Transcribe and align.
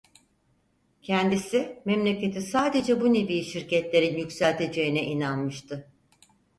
Kendisi, 1.01 1.81
memleketi 1.85 2.41
sadece 2.41 3.01
bu 3.01 3.13
nevi 3.13 3.43
şirketlerin 3.43 4.17
yükselteceğine 4.17 5.03
inanmıştı. 5.03 5.87